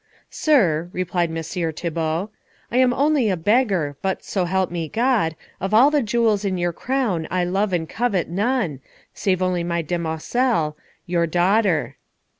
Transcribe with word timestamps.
"Sir," 0.31 0.89
replied 0.93 1.29
Messire 1.29 1.71
Thibault, 1.71 2.31
"I 2.71 2.77
am 2.77 2.91
only 2.91 3.29
a 3.29 3.37
beggar, 3.37 3.97
but 4.01 4.23
so 4.23 4.45
help 4.45 4.71
me 4.71 4.89
God, 4.89 5.35
of 5.59 5.75
all 5.75 5.91
the 5.91 6.01
jewels 6.01 6.43
in 6.43 6.57
your 6.57 6.73
crown 6.73 7.27
I 7.29 7.43
love 7.43 7.71
and 7.71 7.87
covet 7.87 8.27
none, 8.27 8.79
save 9.13 9.43
only 9.43 9.63
my 9.63 9.83
demoiselle, 9.83 10.75
your 11.05 11.27
daughter." 11.27 11.97